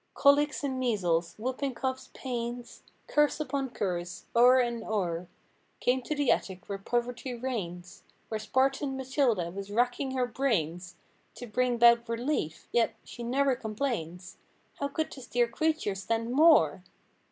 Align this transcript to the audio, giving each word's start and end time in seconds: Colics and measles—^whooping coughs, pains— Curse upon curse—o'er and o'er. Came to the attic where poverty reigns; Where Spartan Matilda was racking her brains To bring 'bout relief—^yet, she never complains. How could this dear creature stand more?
Colics 0.15 0.63
and 0.63 0.79
measles—^whooping 0.79 1.75
coughs, 1.75 2.09
pains— 2.15 2.81
Curse 3.05 3.39
upon 3.39 3.69
curse—o'er 3.69 4.57
and 4.59 4.83
o'er. 4.83 5.27
Came 5.79 6.01
to 6.01 6.15
the 6.15 6.31
attic 6.31 6.67
where 6.67 6.79
poverty 6.79 7.35
reigns; 7.35 8.01
Where 8.29 8.39
Spartan 8.39 8.97
Matilda 8.97 9.51
was 9.51 9.69
racking 9.71 10.17
her 10.17 10.25
brains 10.25 10.95
To 11.35 11.45
bring 11.45 11.77
'bout 11.77 12.09
relief—^yet, 12.09 12.95
she 13.03 13.21
never 13.21 13.55
complains. 13.55 14.37
How 14.79 14.87
could 14.87 15.11
this 15.11 15.27
dear 15.27 15.47
creature 15.47 15.93
stand 15.93 16.31
more? 16.31 16.81